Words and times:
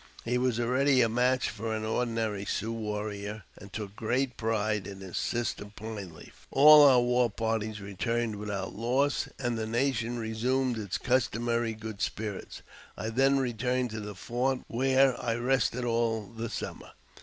He 0.25 0.39
was 0.39 0.59
already 0.59 1.01
a 1.01 1.07
match 1.09 1.51
for 1.51 1.75
an 1.75 1.85
ordinary 1.85 2.43
Sioux 2.43 2.73
warrior, 2.73 3.43
and 3.55 3.71
took 3.71 3.95
great 3.95 4.35
pride 4.35 4.87
in 4.87 4.99
his 4.99 5.15
sister 5.17 5.65
Pine 5.65 6.11
Leaf. 6.15 6.47
All 6.49 6.83
our 6.83 6.99
war 7.01 7.29
parties 7.29 7.79
returned 7.79 8.37
without 8.37 8.73
loss, 8.73 9.29
and 9.37 9.59
the 9.59 9.67
nation 9.67 10.17
re 10.17 10.33
sumed 10.33 10.79
its 10.83 10.97
customary 10.97 11.75
good 11.75 12.01
spirits. 12.01 12.63
I 12.97 13.09
then 13.11 13.37
returned 13.37 13.91
to 13.91 13.99
the 13.99 14.15
fort, 14.15 14.61
where 14.67 15.15
I 15.21 15.35
rested 15.35 15.85
all 15.85 16.25
the 16.25 16.49
summer. 16.49 16.93